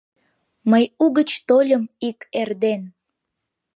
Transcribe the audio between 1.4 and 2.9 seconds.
тольым ик эрден.